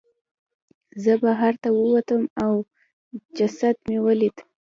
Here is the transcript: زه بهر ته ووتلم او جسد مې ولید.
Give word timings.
زه 1.03 1.13
بهر 1.23 1.53
ته 1.61 1.69
ووتلم 1.73 2.23
او 2.45 2.53
جسد 3.37 3.75
مې 3.87 3.97
ولید. 4.05 4.35